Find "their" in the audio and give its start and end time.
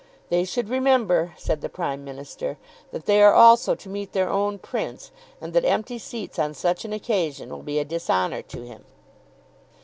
4.13-4.31